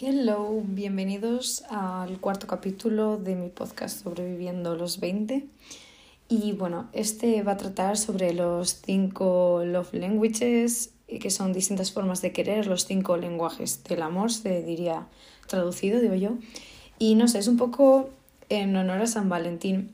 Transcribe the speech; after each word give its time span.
Hello, 0.00 0.60
bienvenidos 0.66 1.62
al 1.70 2.18
cuarto 2.18 2.48
capítulo 2.48 3.16
de 3.16 3.36
mi 3.36 3.48
podcast 3.48 4.02
Sobreviviendo 4.02 4.74
los 4.74 4.98
20. 4.98 5.46
Y 6.28 6.50
bueno, 6.50 6.88
este 6.92 7.44
va 7.44 7.52
a 7.52 7.56
tratar 7.56 7.96
sobre 7.96 8.34
los 8.34 8.80
cinco 8.84 9.62
love 9.64 9.94
languages, 9.94 10.90
que 11.06 11.30
son 11.30 11.52
distintas 11.52 11.92
formas 11.92 12.22
de 12.22 12.32
querer, 12.32 12.66
los 12.66 12.86
cinco 12.86 13.16
lenguajes 13.16 13.84
del 13.84 14.02
amor, 14.02 14.32
se 14.32 14.64
diría 14.64 15.06
traducido, 15.46 16.00
digo 16.00 16.16
yo. 16.16 16.30
Y 16.98 17.14
no 17.14 17.28
sé, 17.28 17.38
es 17.38 17.46
un 17.46 17.56
poco 17.56 18.10
en 18.48 18.74
honor 18.74 19.00
a 19.00 19.06
San 19.06 19.28
Valentín. 19.28 19.92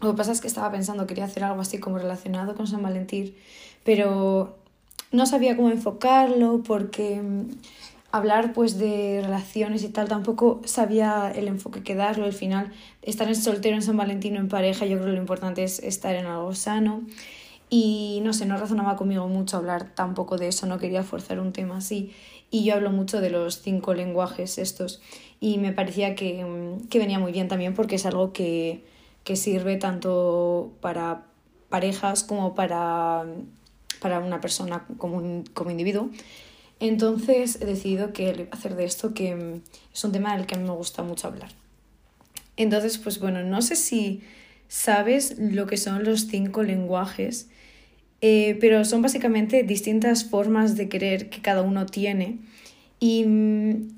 Lo 0.00 0.12
que 0.12 0.16
pasa 0.16 0.32
es 0.32 0.40
que 0.40 0.48
estaba 0.48 0.70
pensando, 0.70 1.06
quería 1.06 1.26
hacer 1.26 1.44
algo 1.44 1.60
así 1.60 1.76
como 1.76 1.98
relacionado 1.98 2.54
con 2.54 2.66
San 2.66 2.82
Valentín, 2.82 3.34
pero 3.84 4.56
no 5.12 5.26
sabía 5.26 5.54
cómo 5.54 5.68
enfocarlo 5.68 6.62
porque 6.62 7.20
hablar 8.10 8.52
pues 8.52 8.78
de 8.78 9.20
relaciones 9.22 9.82
y 9.82 9.88
tal, 9.88 10.08
tampoco 10.08 10.60
sabía 10.64 11.30
el 11.34 11.48
enfoque 11.48 11.82
que 11.82 11.94
darlo. 11.94 12.24
Al 12.24 12.32
final, 12.32 12.72
estar 13.02 13.28
en 13.28 13.36
soltero 13.36 13.76
en 13.76 13.82
San 13.82 13.96
Valentín 13.96 14.36
en 14.36 14.48
pareja, 14.48 14.86
yo 14.86 14.96
creo 14.96 15.06
que 15.06 15.12
lo 15.12 15.18
importante 15.18 15.64
es 15.64 15.78
estar 15.80 16.14
en 16.14 16.26
algo 16.26 16.54
sano. 16.54 17.02
Y 17.70 18.20
no 18.22 18.32
sé, 18.32 18.46
no 18.46 18.56
razonaba 18.56 18.96
conmigo 18.96 19.28
mucho 19.28 19.58
hablar 19.58 19.94
tampoco 19.94 20.38
de 20.38 20.48
eso, 20.48 20.66
no 20.66 20.78
quería 20.78 21.02
forzar 21.02 21.38
un 21.38 21.52
tema 21.52 21.78
así. 21.78 22.12
Y 22.50 22.64
yo 22.64 22.74
hablo 22.74 22.90
mucho 22.90 23.20
de 23.20 23.28
los 23.28 23.60
cinco 23.60 23.92
lenguajes 23.92 24.56
estos. 24.56 25.02
Y 25.38 25.58
me 25.58 25.72
parecía 25.72 26.14
que, 26.14 26.76
que 26.88 26.98
venía 26.98 27.18
muy 27.18 27.32
bien 27.32 27.48
también 27.48 27.74
porque 27.74 27.96
es 27.96 28.06
algo 28.06 28.32
que, 28.32 28.84
que 29.22 29.36
sirve 29.36 29.76
tanto 29.76 30.72
para 30.80 31.26
parejas 31.68 32.24
como 32.24 32.54
para, 32.54 33.26
para 34.00 34.20
una 34.20 34.40
persona 34.40 34.86
como, 34.96 35.44
como 35.52 35.70
individuo. 35.70 36.08
Entonces 36.80 37.58
he 37.60 37.64
decidido 37.64 38.12
que 38.12 38.48
hacer 38.50 38.76
de 38.76 38.84
esto, 38.84 39.14
que 39.14 39.34
mm, 39.34 39.62
es 39.92 40.04
un 40.04 40.12
tema 40.12 40.36
del 40.36 40.46
que 40.46 40.54
a 40.54 40.58
mí 40.58 40.64
me 40.64 40.74
gusta 40.74 41.02
mucho 41.02 41.28
hablar. 41.28 41.50
Entonces, 42.56 42.98
pues 42.98 43.20
bueno, 43.20 43.42
no 43.42 43.62
sé 43.62 43.76
si 43.76 44.22
sabes 44.68 45.38
lo 45.38 45.66
que 45.66 45.76
son 45.76 46.04
los 46.04 46.26
cinco 46.26 46.62
lenguajes, 46.62 47.48
eh, 48.20 48.56
pero 48.60 48.84
son 48.84 49.02
básicamente 49.02 49.62
distintas 49.62 50.24
formas 50.24 50.76
de 50.76 50.88
querer 50.88 51.30
que 51.30 51.40
cada 51.40 51.62
uno 51.62 51.86
tiene. 51.86 52.38
Y 53.00 53.24
mm, 53.24 53.88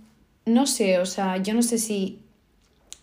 no 0.47 0.67
sé, 0.67 0.99
o 0.99 1.07
sea, 1.07 1.37
yo 1.39 1.55
no 1.55 1.63
sé 1.63 1.79
si... 1.79 2.19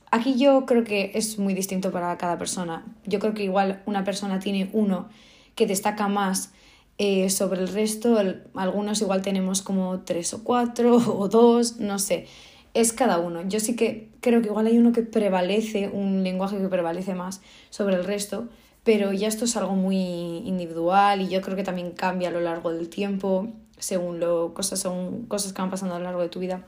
Aquí 0.10 0.38
yo 0.38 0.66
creo 0.66 0.86
que 0.86 1.12
es 1.16 1.38
muy 1.38 1.54
distinto 1.54 1.92
para 1.92 2.18
cada 2.18 2.38
persona. 2.38 2.86
Yo 3.06 3.20
creo 3.20 3.34
que 3.34 3.44
igual 3.44 3.82
una 3.86 4.06
persona 4.06 4.40
tiene 4.40 4.70
uno 4.72 5.10
que 5.56 5.68
destaca 5.68 6.08
más 6.08 6.52
eh, 6.98 7.30
sobre 7.30 7.62
el 7.62 7.68
resto, 7.68 8.18
algunos 8.56 9.02
igual 9.02 9.22
tenemos 9.22 9.62
como 9.62 10.00
tres 10.00 10.34
o 10.34 10.44
cuatro 10.44 10.96
o 11.20 11.28
dos, 11.28 11.78
no 11.78 12.00
sé, 12.00 12.26
es 12.74 12.94
cada 12.94 13.20
uno. 13.20 13.48
Yo 13.48 13.60
sí 13.60 13.76
que 13.76 14.10
creo 14.22 14.42
que 14.42 14.48
igual 14.48 14.68
hay 14.68 14.78
uno 14.78 14.94
que 14.94 15.04
prevalece, 15.04 15.90
un 15.90 16.24
lenguaje 16.24 16.58
que 16.58 16.68
prevalece 16.68 17.14
más 17.14 17.42
sobre 17.70 17.96
el 17.96 18.04
resto, 18.04 18.48
pero 18.84 19.14
ya 19.14 19.28
esto 19.28 19.46
es 19.46 19.58
algo 19.58 19.76
muy 19.76 19.98
individual 19.98 21.22
y 21.22 21.28
yo 21.28 21.42
creo 21.42 21.56
que 21.56 21.64
también 21.64 21.92
cambia 21.92 22.30
a 22.30 22.32
lo 22.32 22.42
largo 22.42 22.72
del 22.72 22.90
tiempo, 22.90 23.50
según 23.78 24.20
lo, 24.20 24.54
cosas, 24.54 24.80
son 24.80 25.26
cosas 25.26 25.54
que 25.54 25.62
van 25.62 25.70
pasando 25.70 25.96
a 25.96 26.00
lo 26.00 26.06
largo 26.06 26.22
de 26.22 26.30
tu 26.30 26.40
vida. 26.40 26.66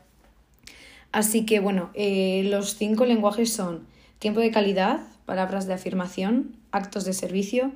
Así 1.11 1.45
que 1.45 1.59
bueno, 1.59 1.89
eh, 1.95 2.43
los 2.45 2.75
cinco 2.75 3.05
lenguajes 3.05 3.51
son 3.51 3.87
tiempo 4.19 4.41
de 4.41 4.51
calidad, 4.51 5.07
palabras 5.25 5.65
de 5.65 5.73
afirmación, 5.73 6.55
actos 6.71 7.05
de 7.05 7.13
servicio, 7.13 7.71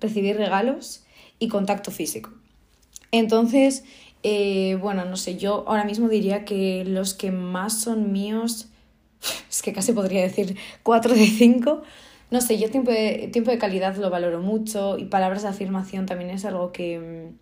recibir 0.00 0.36
regalos, 0.36 1.04
y 1.40 1.48
contacto 1.48 1.90
físico. 1.90 2.30
Entonces, 3.10 3.82
eh, 4.22 4.78
bueno, 4.80 5.04
no 5.04 5.16
sé, 5.16 5.36
yo 5.36 5.64
ahora 5.66 5.84
mismo 5.84 6.08
diría 6.08 6.44
que 6.44 6.84
los 6.84 7.14
que 7.14 7.32
más 7.32 7.80
son 7.80 8.12
míos, 8.12 8.68
es 9.50 9.62
que 9.62 9.72
casi 9.72 9.92
podría 9.92 10.22
decir 10.22 10.56
4 10.84 11.14
de 11.14 11.26
5. 11.26 11.82
No 12.30 12.40
sé, 12.40 12.58
yo 12.60 12.70
tiempo 12.70 12.92
de, 12.92 13.28
tiempo 13.32 13.50
de 13.50 13.58
calidad 13.58 13.96
lo 13.96 14.08
valoro 14.08 14.40
mucho 14.40 14.96
y 14.98 15.06
palabras 15.06 15.42
de 15.42 15.48
afirmación 15.48 16.06
también 16.06 16.30
es 16.30 16.44
algo 16.44 16.70
que, 16.70 17.32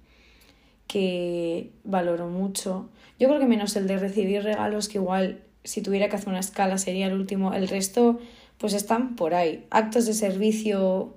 que 0.87 1.73
valoro 1.85 2.29
mucho. 2.29 2.89
Yo 3.19 3.29
creo 3.29 3.41
que 3.41 3.47
menos 3.47 3.77
el 3.77 3.87
de 3.87 3.99
recibir 3.99 4.43
regalos, 4.45 4.89
que 4.89 4.97
igual 4.97 5.43
si 5.65 5.83
tuviera 5.83 6.09
que 6.09 6.17
hacer 6.17 6.31
una 6.31 6.41
escala 6.41 6.79
sería 6.79 7.07
el 7.09 7.15
último. 7.15 7.53
El 7.53 7.69
resto, 7.69 8.19
pues 8.57 8.73
están 8.73 9.17
por 9.17 9.35
ahí. 9.35 9.67
Actos 9.71 10.07
de 10.07 10.15
servicio, 10.15 11.15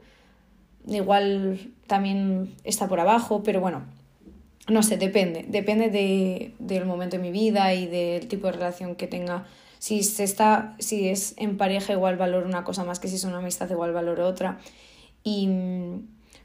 igual 0.88 1.72
también 1.88 2.56
está 2.64 2.88
por 2.88 3.00
abajo, 3.00 3.44
pero 3.44 3.62
bueno, 3.62 3.84
no 4.68 4.84
sé, 4.84 4.97
depende, 4.97 5.46
depende 5.47 5.90
de, 5.90 6.53
del 6.59 6.86
momento 6.86 7.18
de 7.18 7.24
mi 7.24 7.31
vida 7.31 7.74
y 7.74 7.88
del 7.88 8.28
tipo 8.28 8.47
de 8.47 8.53
relación 8.53 8.96
que 8.96 9.08
tenga. 9.08 9.46
Si, 9.80 10.03
se 10.03 10.24
está, 10.24 10.75
si 10.80 11.09
es 11.09 11.34
en 11.38 11.58
pareja, 11.58 11.94
igual 11.94 12.16
valoro 12.18 12.46
una 12.46 12.64
cosa 12.64 12.84
más 12.84 13.00
que 13.00 13.08
si 13.08 13.16
es 13.16 13.24
una 13.24 13.38
amistad, 13.38 13.69
igual 13.69 13.94
valoro 13.94 14.28
otra. 14.28 14.59
Y, 15.24 15.50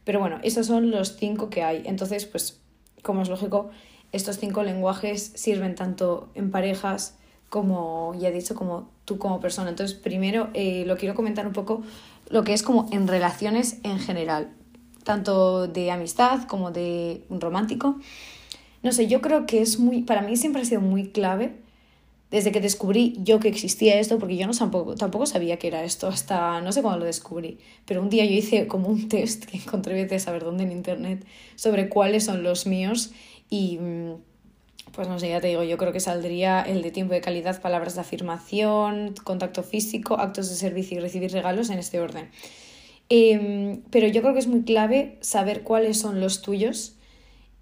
pero 0.04 0.20
bueno, 0.20 0.38
esos 0.42 0.66
son 0.66 0.90
los 0.90 1.16
cinco 1.16 1.50
que 1.50 1.62
hay. 1.62 1.82
Entonces, 1.84 2.24
pues, 2.24 2.60
como 3.02 3.22
es 3.22 3.28
lógico, 3.28 3.70
estos 4.12 4.38
cinco 4.38 4.62
lenguajes 4.62 5.32
sirven 5.34 5.74
tanto 5.74 6.30
en 6.34 6.50
parejas 6.50 7.18
como, 7.50 8.14
ya 8.18 8.28
he 8.28 8.32
dicho, 8.32 8.54
como 8.54 8.90
tú 9.06 9.16
como 9.16 9.40
persona. 9.40 9.70
Entonces, 9.70 9.96
primero 9.96 10.50
eh, 10.52 10.84
lo 10.86 10.98
quiero 10.98 11.14
comentar 11.14 11.46
un 11.46 11.54
poco 11.54 11.82
lo 12.28 12.44
que 12.44 12.52
es 12.52 12.62
como 12.62 12.88
en 12.92 13.08
relaciones 13.08 13.78
en 13.84 13.98
general, 13.98 14.50
tanto 15.04 15.66
de 15.66 15.90
amistad 15.90 16.42
como 16.42 16.70
de 16.70 17.24
romántico. 17.30 17.98
No 18.82 18.92
sé, 18.92 19.06
yo 19.06 19.22
creo 19.22 19.46
que 19.46 19.62
es 19.62 19.78
muy, 19.78 20.02
para 20.02 20.20
mí 20.20 20.36
siempre 20.36 20.60
ha 20.60 20.64
sido 20.66 20.82
muy 20.82 21.08
clave 21.08 21.54
desde 22.30 22.50
que 22.50 22.60
descubrí 22.60 23.16
yo 23.18 23.38
que 23.38 23.48
existía 23.48 23.98
esto, 24.00 24.18
porque 24.18 24.36
yo 24.36 24.46
no 24.46 24.52
tampoco, 24.52 24.96
tampoco 24.96 25.26
sabía 25.26 25.58
que 25.58 25.68
era 25.68 25.84
esto 25.84 26.08
hasta 26.08 26.60
no 26.60 26.72
sé 26.72 26.82
cuándo 26.82 26.98
lo 26.98 27.04
descubrí, 27.04 27.58
pero 27.86 28.02
un 28.02 28.10
día 28.10 28.24
yo 28.24 28.32
hice 28.32 28.66
como 28.66 28.88
un 28.88 29.08
test 29.08 29.44
que 29.50 29.58
encontré 29.58 30.06
de 30.06 30.18
saber 30.18 30.44
dónde 30.44 30.64
en 30.64 30.72
internet 30.72 31.24
sobre 31.54 31.88
cuáles 31.88 32.24
son 32.24 32.42
los 32.42 32.66
míos 32.66 33.12
y 33.48 33.78
mm, 33.78 34.14
pues 34.92 35.08
no 35.08 35.18
sé, 35.18 35.28
ya 35.28 35.40
te 35.40 35.48
digo, 35.48 35.62
yo 35.62 35.76
creo 35.76 35.92
que 35.92 36.00
saldría 36.00 36.62
el 36.62 36.82
de 36.82 36.90
tiempo 36.90 37.12
de 37.12 37.20
calidad, 37.20 37.60
palabras 37.60 37.94
de 37.94 38.00
afirmación, 38.00 39.14
contacto 39.24 39.62
físico, 39.62 40.14
actos 40.14 40.48
de 40.48 40.56
servicio 40.56 40.98
y 40.98 41.00
recibir 41.00 41.32
regalos 41.32 41.70
en 41.70 41.78
este 41.78 42.00
orden. 42.00 42.30
Em, 43.08 43.82
pero 43.90 44.08
yo 44.08 44.20
creo 44.22 44.32
que 44.32 44.40
es 44.40 44.46
muy 44.46 44.62
clave 44.62 45.18
saber 45.20 45.62
cuáles 45.62 45.98
son 45.98 46.20
los 46.20 46.42
tuyos 46.42 46.96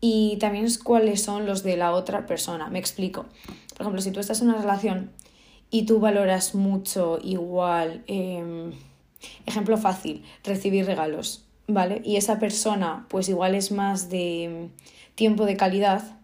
y 0.01 0.37
también 0.39 0.67
cuáles 0.83 1.23
son 1.23 1.47
los 1.47 1.62
de 1.62 1.77
la 1.77 1.93
otra 1.93 2.27
persona. 2.27 2.69
Me 2.69 2.79
explico. 2.79 3.27
Por 3.71 3.83
ejemplo, 3.83 4.01
si 4.01 4.11
tú 4.11 4.21
estás 4.21 4.41
en 4.41 4.49
una 4.49 4.59
relación 4.59 5.11
y 5.71 5.87
tú 5.87 5.99
valoras 5.99 6.55
mucho 6.55 7.19
igual, 7.23 8.05
em, 8.06 8.73
ejemplo 9.47 9.77
fácil, 9.77 10.25
recibir 10.45 10.87
regalos, 10.87 11.45
¿vale? 11.67 12.01
Y 12.05 12.17
esa 12.17 12.39
persona 12.39 13.06
pues 13.09 13.29
igual 13.29 13.55
es 13.55 13.73
más 13.73 14.11
de 14.11 14.69
tiempo 15.15 15.47
de 15.47 15.56
calidad, 15.56 16.19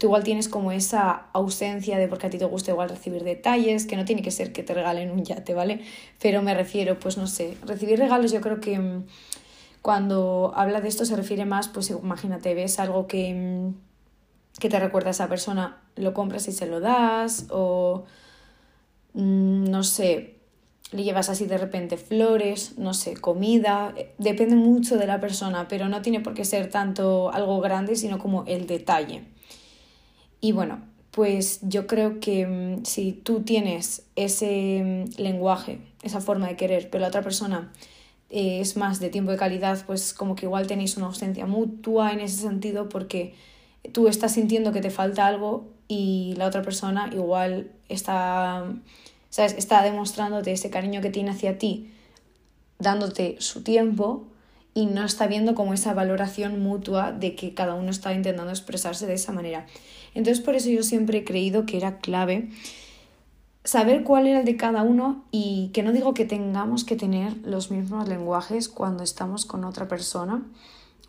tú 0.00 0.06
igual 0.06 0.24
tienes 0.24 0.48
como 0.48 0.72
esa 0.72 1.26
ausencia 1.34 1.98
de 1.98 2.08
porque 2.08 2.26
a 2.26 2.30
ti 2.30 2.38
te 2.38 2.46
gusta 2.46 2.70
igual 2.70 2.88
recibir 2.88 3.22
detalles, 3.22 3.84
que 3.84 3.96
no 3.96 4.06
tiene 4.06 4.22
que 4.22 4.30
ser 4.30 4.50
que 4.50 4.62
te 4.62 4.72
regalen 4.72 5.10
un 5.10 5.26
yate, 5.26 5.52
¿vale? 5.52 5.82
Pero 6.22 6.40
me 6.40 6.54
refiero, 6.54 6.98
pues 6.98 7.18
no 7.18 7.26
sé, 7.26 7.58
recibir 7.66 7.98
regalos 7.98 8.32
yo 8.32 8.40
creo 8.40 8.60
que 8.60 8.78
mm, 8.78 9.04
cuando 9.82 10.54
habla 10.56 10.80
de 10.80 10.88
esto 10.88 11.04
se 11.04 11.16
refiere 11.16 11.44
más, 11.44 11.68
pues 11.68 11.90
imagínate, 11.90 12.54
ves 12.54 12.80
algo 12.80 13.06
que, 13.06 13.34
mm, 13.34 14.58
que 14.58 14.70
te 14.70 14.80
recuerda 14.80 15.08
a 15.08 15.10
esa 15.10 15.28
persona, 15.28 15.82
lo 15.96 16.14
compras 16.14 16.48
y 16.48 16.52
se 16.52 16.66
lo 16.66 16.80
das, 16.80 17.44
o 17.50 18.04
mm, 19.12 19.64
no 19.64 19.82
sé, 19.82 20.36
le 20.92 21.04
llevas 21.04 21.28
así 21.28 21.44
de 21.44 21.58
repente 21.58 21.98
flores, 21.98 22.78
no 22.78 22.94
sé, 22.94 23.18
comida, 23.18 23.92
eh, 23.98 24.14
depende 24.16 24.56
mucho 24.56 24.96
de 24.96 25.06
la 25.06 25.20
persona, 25.20 25.68
pero 25.68 25.90
no 25.90 26.00
tiene 26.00 26.20
por 26.20 26.32
qué 26.32 26.46
ser 26.46 26.70
tanto 26.70 27.30
algo 27.34 27.60
grande, 27.60 27.96
sino 27.96 28.18
como 28.18 28.44
el 28.46 28.66
detalle. 28.66 29.24
Y 30.40 30.52
bueno, 30.52 30.80
pues 31.10 31.60
yo 31.62 31.86
creo 31.86 32.20
que 32.20 32.46
mm, 32.46 32.84
si 32.84 33.12
tú 33.12 33.42
tienes 33.42 34.04
ese 34.16 34.82
mm, 34.82 35.20
lenguaje, 35.20 35.78
esa 36.02 36.20
forma 36.20 36.48
de 36.48 36.56
querer, 36.56 36.88
pero 36.90 37.02
la 37.02 37.08
otra 37.08 37.22
persona 37.22 37.72
eh, 38.30 38.60
es 38.60 38.76
más 38.76 39.00
de 39.00 39.10
tiempo 39.10 39.30
de 39.32 39.36
calidad, 39.36 39.84
pues 39.86 40.14
como 40.14 40.36
que 40.36 40.46
igual 40.46 40.66
tenéis 40.66 40.96
una 40.96 41.06
ausencia 41.06 41.46
mutua 41.46 42.12
en 42.12 42.20
ese 42.20 42.40
sentido 42.40 42.88
porque 42.88 43.34
tú 43.92 44.08
estás 44.08 44.32
sintiendo 44.34 44.72
que 44.72 44.80
te 44.80 44.90
falta 44.90 45.26
algo 45.26 45.68
y 45.88 46.34
la 46.36 46.46
otra 46.46 46.62
persona 46.62 47.10
igual 47.12 47.72
está, 47.88 48.64
¿sabes? 49.30 49.54
está 49.54 49.82
demostrándote 49.82 50.52
ese 50.52 50.70
cariño 50.70 51.00
que 51.00 51.10
tiene 51.10 51.30
hacia 51.30 51.58
ti, 51.58 51.90
dándote 52.78 53.36
su 53.40 53.62
tiempo 53.64 54.29
y 54.74 54.86
no 54.86 55.04
está 55.04 55.26
viendo 55.26 55.54
como 55.54 55.74
esa 55.74 55.94
valoración 55.94 56.62
mutua 56.62 57.12
de 57.12 57.34
que 57.34 57.54
cada 57.54 57.74
uno 57.74 57.90
está 57.90 58.12
intentando 58.14 58.50
expresarse 58.50 59.06
de 59.06 59.14
esa 59.14 59.32
manera. 59.32 59.66
Entonces 60.14 60.42
por 60.42 60.54
eso 60.54 60.70
yo 60.70 60.82
siempre 60.82 61.18
he 61.18 61.24
creído 61.24 61.66
que 61.66 61.76
era 61.76 61.98
clave 61.98 62.50
saber 63.64 64.04
cuál 64.04 64.26
era 64.26 64.40
el 64.40 64.44
de 64.44 64.56
cada 64.56 64.82
uno 64.82 65.24
y 65.30 65.70
que 65.72 65.82
no 65.82 65.92
digo 65.92 66.14
que 66.14 66.24
tengamos 66.24 66.84
que 66.84 66.96
tener 66.96 67.36
los 67.44 67.70
mismos 67.70 68.08
lenguajes 68.08 68.68
cuando 68.68 69.02
estamos 69.02 69.44
con 69.44 69.64
otra 69.64 69.86
persona, 69.86 70.42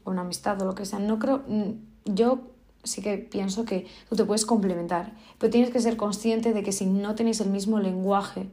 una 0.06 0.22
amistad 0.22 0.62
o 0.62 0.66
lo 0.66 0.76
que 0.76 0.86
sea. 0.86 1.00
No 1.00 1.18
creo, 1.20 1.44
mm, 1.48 1.72
yo 2.06 2.42
sí 2.84 3.02
que 3.02 3.18
pienso 3.18 3.66
que 3.66 3.88
tú 4.10 4.16
te 4.16 4.26
puedes 4.26 4.46
complementar, 4.46 5.14
pero 5.38 5.52
tienes 5.52 5.72
que 5.72 5.80
ser 5.80 5.98
consciente 5.98 6.54
de 6.54 6.64
que 6.64 6.72
si 6.72 6.86
no 6.86 7.16
tenéis 7.16 7.40
el 7.40 7.50
mismo 7.50 7.80
lenguaje, 7.80 8.50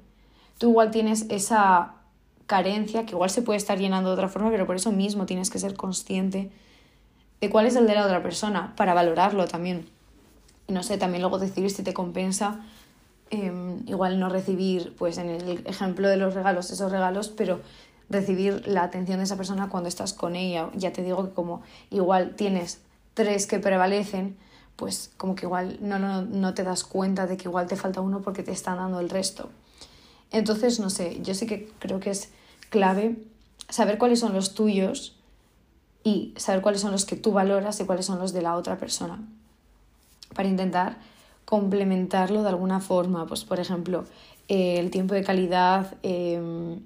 tú 0.58 0.70
igual 0.70 0.90
tienes 0.90 1.26
esa 1.28 1.94
carencia 2.48 3.04
que 3.04 3.12
igual 3.12 3.30
se 3.30 3.42
puede 3.42 3.58
estar 3.58 3.78
llenando 3.78 4.08
de 4.08 4.14
otra 4.14 4.28
forma, 4.28 4.50
pero 4.50 4.66
por 4.66 4.74
eso 4.74 4.90
mismo 4.90 5.26
tienes 5.26 5.50
que 5.50 5.58
ser 5.58 5.74
consciente 5.74 6.50
de 7.42 7.50
cuál 7.50 7.66
es 7.66 7.76
el 7.76 7.86
de 7.86 7.94
la 7.94 8.06
otra 8.06 8.22
persona 8.22 8.72
para 8.74 8.94
valorarlo 8.94 9.46
también. 9.46 9.86
Y 10.66 10.72
no 10.72 10.82
sé, 10.82 10.96
también 10.96 11.20
luego 11.20 11.38
decidir 11.38 11.70
si 11.70 11.82
te 11.82 11.92
compensa 11.92 12.64
em, 13.30 13.86
igual 13.86 14.18
no 14.18 14.30
recibir, 14.30 14.96
pues 14.96 15.18
en 15.18 15.28
el 15.28 15.66
ejemplo 15.66 16.08
de 16.08 16.16
los 16.16 16.34
regalos, 16.34 16.70
esos 16.70 16.90
regalos, 16.90 17.28
pero 17.28 17.60
recibir 18.08 18.66
la 18.66 18.82
atención 18.82 19.18
de 19.18 19.24
esa 19.24 19.36
persona 19.36 19.68
cuando 19.68 19.90
estás 19.90 20.14
con 20.14 20.34
ella. 20.34 20.70
Ya 20.74 20.90
te 20.90 21.02
digo 21.02 21.28
que 21.28 21.34
como 21.34 21.60
igual 21.90 22.34
tienes 22.34 22.80
tres 23.12 23.46
que 23.46 23.58
prevalecen, 23.58 24.38
pues 24.76 25.10
como 25.18 25.34
que 25.34 25.44
igual 25.44 25.76
no, 25.82 25.98
no, 25.98 26.22
no 26.22 26.54
te 26.54 26.64
das 26.64 26.82
cuenta 26.82 27.26
de 27.26 27.36
que 27.36 27.46
igual 27.48 27.66
te 27.66 27.76
falta 27.76 28.00
uno 28.00 28.22
porque 28.22 28.42
te 28.42 28.52
están 28.52 28.78
dando 28.78 29.00
el 29.00 29.10
resto. 29.10 29.50
Entonces, 30.30 30.80
no 30.80 30.90
sé, 30.90 31.20
yo 31.22 31.34
sí 31.34 31.46
que 31.46 31.70
creo 31.78 32.00
que 32.00 32.10
es 32.10 32.30
clave 32.70 33.16
saber 33.68 33.98
cuáles 33.98 34.20
son 34.20 34.32
los 34.32 34.54
tuyos 34.54 35.16
y 36.04 36.34
saber 36.36 36.62
cuáles 36.62 36.80
son 36.80 36.92
los 36.92 37.04
que 37.04 37.16
tú 37.16 37.32
valoras 37.32 37.80
y 37.80 37.84
cuáles 37.84 38.06
son 38.06 38.18
los 38.18 38.32
de 38.32 38.42
la 38.42 38.56
otra 38.56 38.78
persona. 38.78 39.22
Para 40.34 40.48
intentar 40.48 40.98
complementarlo 41.44 42.42
de 42.42 42.50
alguna 42.50 42.80
forma, 42.80 43.26
pues 43.26 43.44
por 43.44 43.60
ejemplo, 43.60 44.04
eh, 44.48 44.78
el 44.78 44.90
tiempo 44.90 45.14
de 45.14 45.24
calidad, 45.24 45.96
em, 46.02 46.80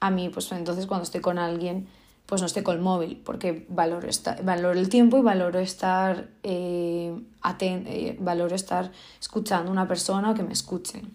a 0.00 0.10
mí, 0.10 0.28
pues 0.28 0.50
entonces 0.52 0.86
cuando 0.86 1.04
estoy 1.04 1.20
con 1.20 1.38
alguien, 1.38 1.88
pues 2.26 2.40
no 2.40 2.46
estoy 2.46 2.62
con 2.62 2.76
el 2.76 2.82
móvil, 2.82 3.22
porque 3.24 3.66
valoro, 3.68 4.08
valoro 4.42 4.78
el 4.78 4.88
tiempo 4.88 5.16
y 5.16 5.22
valoro 5.22 5.60
estar, 5.60 6.28
eh, 6.42 7.14
eh, 7.60 8.16
valoro 8.20 8.54
estar 8.54 8.90
escuchando 9.20 9.70
a 9.70 9.72
una 9.72 9.88
persona 9.88 10.32
o 10.32 10.34
que 10.34 10.42
me 10.42 10.52
escuchen. 10.52 11.12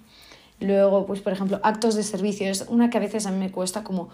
Luego, 0.62 1.06
pues 1.06 1.22
por 1.22 1.34
ejemplo, 1.34 1.60
actos 1.64 1.96
de 1.96 2.04
servicio, 2.04 2.50
es 2.50 2.66
una 2.70 2.90
que 2.90 2.98
a 2.98 3.02
veces 3.02 3.26
a 3.26 3.32
mí 3.32 3.38
me 3.38 3.52
cuesta 3.52 3.84
como 3.84 4.10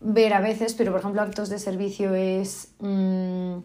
ver 0.00 0.32
a 0.32 0.40
veces, 0.40 0.74
pero 0.74 0.90
por 0.90 1.00
ejemplo 1.00 1.20
actos 1.20 1.50
de 1.50 1.58
servicio 1.58 2.14
es 2.14 2.72
mm, 2.80 3.58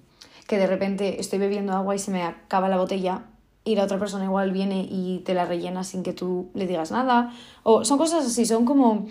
que 0.48 0.58
de 0.58 0.68
repente 0.68 1.22
estoy 1.22 1.40
bebiendo 1.40 1.74
agua 1.74 1.96
y 1.96 2.00
se 2.00 2.12
me 2.12 2.24
acaba 2.24 2.68
la 2.68 2.78
botella 2.78 3.24
y 3.64 3.76
la 3.76 3.86
otra 3.86 3.98
persona 3.98 4.26
igual 4.26 4.52
viene 4.52 4.86
y 4.90 5.20
te 5.26 5.34
la 5.34 5.46
rellena 5.46 5.84
sin 5.84 6.04
que 6.04 6.14
tú 6.14 6.52
le 6.54 6.68
digas 6.68 6.92
nada. 6.92 7.34
O 7.64 7.84
son 7.86 7.98
cosas 7.98 8.26
así, 8.26 8.46
son 8.46 8.66
como... 8.66 9.08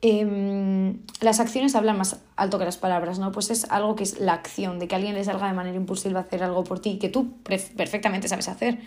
Em, 0.00 1.00
las 1.20 1.40
acciones 1.40 1.74
hablan 1.74 1.98
más 1.98 2.20
alto 2.36 2.60
que 2.60 2.64
las 2.64 2.76
palabras, 2.76 3.18
¿no? 3.18 3.32
Pues 3.32 3.50
es 3.50 3.68
algo 3.68 3.96
que 3.96 4.04
es 4.04 4.20
la 4.20 4.32
acción, 4.32 4.78
de 4.78 4.86
que 4.86 4.94
alguien 4.94 5.14
le 5.14 5.24
salga 5.24 5.48
de 5.48 5.54
manera 5.54 5.76
impulsiva 5.76 6.20
a 6.20 6.22
hacer 6.22 6.44
algo 6.44 6.62
por 6.62 6.78
ti 6.78 6.98
que 7.00 7.08
tú 7.08 7.32
perfectamente 7.42 8.28
sabes 8.28 8.46
hacer, 8.48 8.78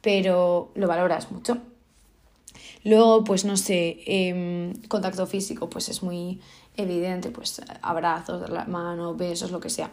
pero 0.00 0.72
lo 0.74 0.88
valoras 0.88 1.30
mucho. 1.30 1.58
Luego, 2.84 3.24
pues 3.24 3.44
no 3.44 3.56
sé, 3.56 3.98
em, 4.06 4.74
contacto 4.88 5.26
físico, 5.26 5.70
pues 5.70 5.88
es 5.88 6.02
muy 6.02 6.40
evidente, 6.76 7.30
pues 7.30 7.62
abrazos, 7.82 8.50
la 8.50 8.64
mano, 8.66 9.14
besos, 9.14 9.50
lo 9.50 9.60
que 9.60 9.70
sea. 9.70 9.90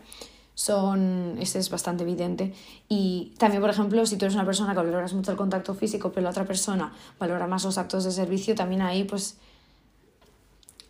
Son, 0.53 1.38
ese 1.39 1.59
es 1.59 1.69
bastante 1.69 2.03
evidente. 2.03 2.53
Y 2.89 3.33
también, 3.38 3.61
por 3.61 3.69
ejemplo, 3.69 4.05
si 4.05 4.17
tú 4.17 4.25
eres 4.25 4.35
una 4.35 4.45
persona 4.45 4.73
que 4.73 4.77
valoras 4.77 5.13
mucho 5.13 5.31
el 5.31 5.38
contacto 5.38 5.73
físico, 5.73 6.11
pero 6.11 6.25
la 6.25 6.31
otra 6.31 6.45
persona 6.45 6.93
valora 7.19 7.47
más 7.47 7.63
los 7.63 7.77
actos 7.77 8.03
de 8.03 8.11
servicio, 8.11 8.55
también 8.55 8.81
ahí, 8.81 9.05
pues 9.05 9.37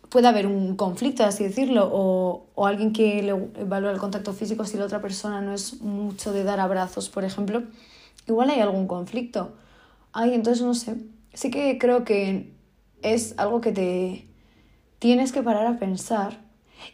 puede 0.08 0.28
haber 0.28 0.46
un 0.46 0.76
conflicto, 0.76 1.24
así 1.24 1.44
decirlo, 1.44 1.88
o, 1.90 2.46
o 2.54 2.66
alguien 2.66 2.92
que 2.92 3.22
le 3.22 3.32
valora 3.64 3.92
el 3.94 3.98
contacto 4.00 4.32
físico 4.34 4.66
si 4.66 4.76
la 4.76 4.84
otra 4.84 5.00
persona 5.00 5.40
no 5.40 5.54
es 5.54 5.80
mucho 5.80 6.32
de 6.32 6.44
dar 6.44 6.60
abrazos, 6.60 7.08
por 7.08 7.24
ejemplo, 7.24 7.62
igual 8.26 8.50
hay 8.50 8.60
algún 8.60 8.86
conflicto. 8.86 9.52
Ay, 10.12 10.34
entonces 10.34 10.62
no 10.62 10.74
sé. 10.74 10.96
Sí 11.34 11.50
que 11.50 11.78
creo 11.78 12.04
que 12.04 12.52
es 13.02 13.34
algo 13.38 13.60
que 13.60 13.72
te, 13.72 14.28
tienes 14.98 15.32
que 15.32 15.42
parar 15.42 15.66
a 15.66 15.78
pensar. 15.78 16.40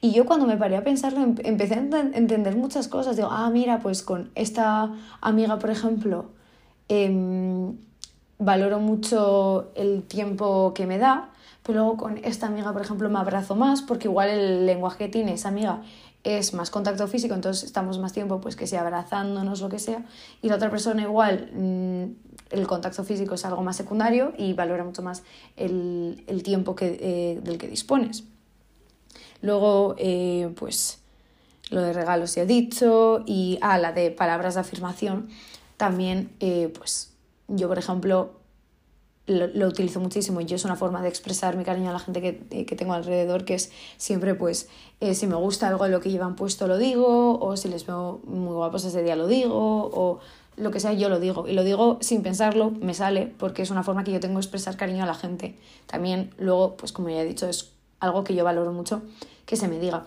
Y 0.01 0.13
yo 0.13 0.27
cuando 0.27 0.47
me 0.47 0.57
paré 0.57 0.77
a 0.77 0.85
pensarlo 0.85 1.23
em, 1.23 1.35
empecé 1.45 1.75
a 1.75 1.79
entender 1.79 2.57
muchas 2.57 2.89
cosas. 2.89 3.17
Digo, 3.17 3.29
ah, 3.31 3.51
mira, 3.51 3.81
pues 3.81 4.03
con 4.03 4.31
esta 4.35 4.95
amiga, 5.21 5.59
por 5.59 5.71
ejemplo, 5.71 6.31
em, 6.89 7.77
valoro 8.39 8.81
mucho 8.81 9.71
el 9.75 10.03
tiempo 10.03 10.73
que 10.75 10.87
me 10.87 10.99
da, 10.99 11.31
pero 11.63 11.81
luego 11.81 11.97
con 11.97 12.19
esta 12.19 12.47
amiga, 12.47 12.73
por 12.73 12.83
ejemplo, 12.83 13.09
me 13.11 13.19
abrazo 13.19 13.57
más 13.57 13.83
porque 13.83 14.09
igual 14.09 14.31
el 14.31 14.67
lenguaje 14.67 14.99
que 14.99 15.09
tiene 15.09 15.35
esa 15.35 15.49
amiga 15.49 15.83
es 16.25 16.53
más 16.55 16.71
contacto 16.71 17.07
físico, 17.09 17.35
entonces 17.35 17.65
estamos 17.65 17.99
más 17.99 18.13
tiempo, 18.13 18.41
pues 18.41 18.57
que 18.57 18.67
sea 18.67 18.81
abrazándonos, 18.83 19.61
lo 19.61 19.69
que 19.69 19.79
sea, 19.79 20.05
y 20.43 20.49
la 20.49 20.57
otra 20.57 20.71
persona 20.71 21.03
igual 21.03 21.51
mm, 21.55 22.29
el 22.51 22.67
contacto 22.67 23.05
físico 23.05 23.35
es 23.35 23.45
algo 23.45 23.63
más 23.63 23.77
secundario 23.77 24.33
y 24.37 24.53
valora 24.53 24.85
mucho 24.85 25.03
más 25.03 25.23
el, 25.57 26.23
tiempo 26.45 26.75
que, 26.75 26.99
eh, 27.01 27.41
del 27.43 27.59
que 27.59 27.69
dispones. 27.69 28.25
Luego, 29.43 29.95
eh, 29.99 30.53
pues 30.57 30.99
lo 31.71 31.83
de 31.83 31.93
regalos 31.93 32.35
ya 32.35 32.43
he 32.43 32.47
dicho 32.47 33.23
y 33.27 33.59
a 33.61 33.75
ah, 33.75 33.79
la 33.79 33.93
de 33.93 34.11
palabras 34.11 34.55
de 34.55 34.61
afirmación 34.61 35.29
también, 35.77 36.31
eh, 36.41 36.73
pues 36.77 37.13
yo 37.49 37.69
por 37.69 37.79
ejemplo 37.79 38.31
lo, 39.27 39.67
utilizo 39.67 40.01
muchísimo 40.01 40.41
y 40.41 40.47
yo 40.47 40.57
es 40.57 40.65
una 40.65 40.77
forma 40.77 41.03
de 41.03 41.09
expresar 41.09 41.57
mi 41.57 41.65
cariño 41.65 41.91
a 41.91 41.93
la 41.93 41.99
gente 41.99 42.23
que, 42.23 42.65
que 42.65 42.77
tengo 42.77 42.95
alrededor 42.95 43.45
que 43.45 43.55
es 43.55 43.71
siempre 43.99 44.35
pues 44.35 44.69
si 45.13 45.27
me 45.27 45.35
gusta 45.35 45.69
algo 45.69 45.85
de 45.85 45.91
lo 45.91 46.01
que 46.01 46.11
llevan 46.11 46.35
puesto 46.35 46.67
lo 46.67 46.79
digo 46.79 47.39
o 47.39 47.57
si 47.59 47.69
les 47.69 47.87
veo 47.87 48.21
muy 48.25 48.55
guapos 48.55 48.85
ese 48.85 49.03
día 49.03 49.17
lo 49.17 49.27
digo 49.27 49.91
o 49.93 50.21
lo 50.59 50.71
que 50.71 50.81
sea, 50.81 50.93
yo 50.93 51.09
lo 51.09 51.21
digo. 51.21 51.49
Y 51.49 51.53
lo 51.53 51.65
digo 51.65 51.99
sin 52.01 52.23
pensarlo, 52.23 52.71
me 52.71 52.95
sale, 52.95 53.33
porque 53.39 53.63
es 53.63 53.71
una 53.71 53.83
forma 53.83 54.05
que 54.05 54.13
yo 54.13 54.21
tengo 54.21 54.35
de 54.35 54.41
expresar 54.41 54.77
cariño 54.77 55.05
a 55.05 55.07
la 55.07 55.15
gente. 55.15 55.57
También 55.87 56.31
luego, 56.39 56.77
pues 56.77 56.93
como 56.93 57.09
ya 57.09 57.21
he 57.21 57.25
dicho, 57.25 57.49
es 57.49 57.73
algo 58.01 58.25
que 58.25 58.35
yo 58.35 58.45
valoro 58.45 58.73
mucho 58.73 59.03
que 59.47 59.57
se 59.57 59.69
me 59.69 59.79
diga. 59.79 60.05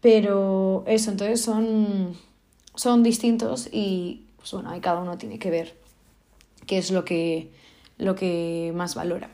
Pero 0.00 0.84
eso, 0.86 1.10
entonces 1.10 1.42
son, 1.42 2.16
son 2.74 3.02
distintos 3.02 3.68
y 3.72 4.26
pues 4.36 4.52
bueno, 4.52 4.70
ahí 4.70 4.80
cada 4.80 5.00
uno 5.00 5.18
tiene 5.18 5.38
que 5.38 5.50
ver 5.50 5.76
qué 6.66 6.78
es 6.78 6.90
lo 6.90 7.04
que, 7.04 7.50
lo 7.98 8.14
que 8.14 8.72
más 8.74 8.94
valora. 8.94 9.30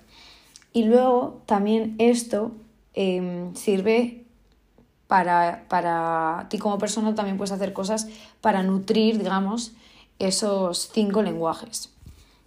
Y 0.73 0.85
luego 0.85 1.43
también 1.47 1.97
esto 1.99 2.53
em, 2.95 3.55
sirve 3.55 4.25
para, 5.07 5.67
para 5.69 6.47
ti 6.49 6.59
como 6.59 6.79
persona, 6.79 7.15
también 7.15 7.37
puedes 7.37 7.53
hacer 7.53 7.73
cosas 7.73 8.09
para 8.41 8.63
nutrir, 8.63 9.19
digamos, 9.19 9.73
esos 10.19 10.91
cinco 10.93 11.23
lenguajes. 11.23 11.91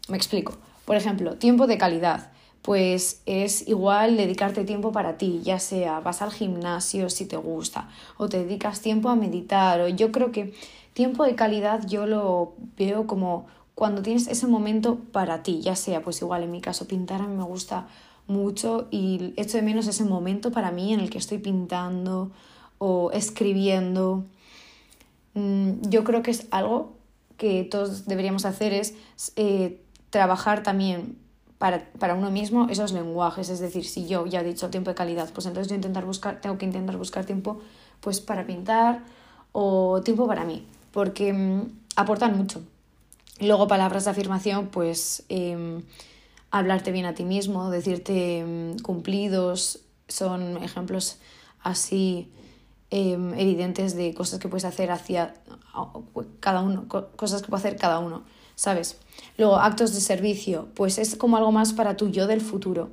Me 0.08 0.18
explico. 0.18 0.54
Por 0.86 0.96
ejemplo, 0.96 1.36
tiempo 1.36 1.68
de 1.68 1.78
calidad. 1.78 2.32
Pues 2.62 3.22
es 3.28 3.68
igual 3.68 4.18
dedicarte 4.18 4.64
tiempo 4.64 4.92
para 4.92 5.18
ti, 5.18 5.42
ya 5.44 5.60
sea 5.60 6.00
vas 6.00 6.24
al 6.24 6.32
gimnasio 6.32 7.12
si 7.12 7.28
te 7.28 7.38
gusta, 7.38 7.90
o 8.18 8.28
te 8.28 8.44
dedicas 8.44 8.82
tiempo 8.82 9.10
a 9.10 9.16
meditar, 9.16 9.82
o 9.82 9.88
yo 9.88 10.12
creo 10.12 10.32
que 10.32 10.52
tiempo 10.94 11.26
de 11.26 11.36
calidad 11.36 11.86
yo 11.86 12.08
lo 12.08 12.54
veo 12.76 13.06
como 13.06 13.46
cuando 13.76 14.02
tienes 14.02 14.28
ese 14.28 14.48
momento 14.48 15.00
para 15.12 15.44
ti, 15.44 15.62
ya 15.62 15.76
sea, 15.76 16.02
pues 16.02 16.22
igual 16.22 16.44
en 16.44 16.52
mi 16.52 16.62
caso 16.62 16.88
pintar 16.88 17.22
a 17.22 17.28
mí 17.28 17.36
me 17.36 17.44
gusta 17.44 17.88
mucho 18.28 18.88
y 18.90 19.34
echo 19.36 19.58
de 19.58 19.64
menos 19.64 19.88
ese 19.88 20.06
momento 20.06 20.52
para 20.52 20.72
mí 20.72 20.94
en 20.94 21.02
el 21.02 21.10
que 21.10 21.18
estoy 21.18 21.38
pintando 21.38 22.32
o 22.78 23.12
escribiendo. 23.12 24.24
Mm, 25.34 25.82
yo 25.90 26.04
creo 26.06 26.24
que 26.24 26.32
es 26.32 26.48
algo 26.52 26.94
que 27.38 27.66
todos 27.66 28.06
deberíamos 28.06 28.46
hacer 28.46 28.74
es 28.74 28.96
eh, 29.36 29.82
trabajar 30.10 30.64
también 30.64 31.18
para, 31.58 31.86
para, 32.00 32.16
uno 32.16 32.32
mismo 32.32 32.68
esos 32.70 32.94
lenguajes. 32.94 33.50
Es 33.50 33.60
decir, 33.60 33.86
si 33.86 34.08
yo 34.08 34.26
ya 34.26 34.40
he 34.40 34.44
dicho 34.44 34.70
tiempo 34.70 34.90
de 34.90 34.96
calidad, 34.96 35.30
pues 35.34 35.46
entonces 35.46 35.70
yo 35.70 35.76
intentar 35.76 36.06
buscar, 36.06 36.40
tengo 36.40 36.58
que 36.58 36.66
intentar 36.66 36.98
buscar 36.98 37.26
tiempo 37.26 37.60
pues 38.00 38.22
para 38.22 38.46
pintar 38.46 39.04
o 39.52 40.02
tiempo 40.04 40.28
para 40.28 40.46
mí, 40.46 40.66
porque 40.92 41.34
mm, 41.34 41.62
aportan 41.98 42.38
mucho. 42.38 42.62
Luego 43.40 43.68
palabras 43.68 44.06
de 44.06 44.12
afirmación, 44.12 44.68
pues 44.68 45.24
em, 45.30 45.84
hablarte 46.52 46.92
bien 46.92 47.06
a 47.06 47.14
ti 47.14 47.26
mismo, 47.26 47.70
decirte 47.70 48.40
em, 48.40 48.78
cumplidos, 48.80 49.82
son 50.08 50.58
ejemplos 50.64 51.18
así 51.62 52.30
Em, 52.92 53.34
evidentes 53.34 53.96
de 53.96 54.14
cosas 54.14 54.40
que 54.40 54.48
puedes 54.48 54.64
hacer 54.64 54.92
hacia 54.92 55.34
cada 56.40 56.62
uno, 56.62 56.88
cosas 56.88 57.42
que 57.42 57.50
puede 57.50 57.60
hacer 57.60 57.78
cada 57.78 58.00
uno, 58.00 58.24
¿sabes? 58.56 59.00
Luego, 59.38 59.58
actos 59.58 59.94
de 59.94 60.02
servicio, 60.02 60.70
pues 60.76 61.00
es 61.00 61.16
como 61.16 61.36
algo 61.36 61.52
más 61.52 61.74
para 61.74 61.98
tu 61.98 62.10
yo 62.10 62.28
del 62.28 62.42
futuro. 62.42 62.92